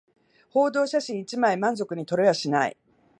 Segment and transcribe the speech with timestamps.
[0.49, 2.75] 報道写真一枚満足に撮れはしない